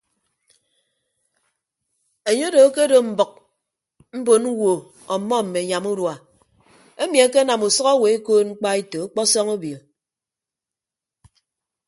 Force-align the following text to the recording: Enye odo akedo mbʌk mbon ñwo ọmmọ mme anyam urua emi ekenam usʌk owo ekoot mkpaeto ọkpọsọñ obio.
Enye 2.29 2.45
odo 2.49 2.59
akedo 2.67 2.97
mbʌk 3.09 3.31
mbon 4.19 4.43
ñwo 4.51 4.71
ọmmọ 5.13 5.35
mme 5.43 5.59
anyam 5.63 5.85
urua 5.91 6.15
emi 7.01 7.17
ekenam 7.25 7.61
usʌk 7.67 7.87
owo 7.93 8.05
ekoot 8.15 8.45
mkpaeto 8.49 8.97
ọkpọsọñ 9.05 9.47
obio. 9.55 9.77